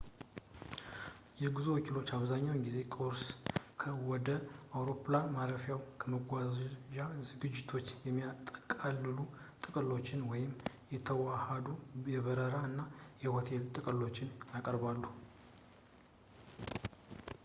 የጉዞ 1.41 1.65
ወኪሎች 1.73 2.07
አብዛኛውን 2.17 2.63
ጊዜ 2.67 2.77
ቁርስ፣ 2.95 3.23
ከ/ወደ 3.81 4.27
አውሮፕላን 4.77 5.27
ማረፊያው 5.35 5.79
የመጓጓዣ 6.05 6.47
ዝግጅቶችን 7.29 8.01
የሚያጠቃልሉ 8.09 9.19
ጥቅሎችን 9.65 10.27
ወይም 10.33 10.51
የተዋሃዱ 10.95 11.69
የበረራ 12.15 12.55
እና 12.73 12.79
ሆቴል 13.37 13.63
ጥቅሎችን 13.77 14.31
ያቀርባሉ 14.57 15.03